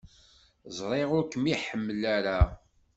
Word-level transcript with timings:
Ẓriɣ 0.77 1.09
ur 1.17 1.25
kem-iḥemmel 1.31 2.01
ara. 2.15 2.39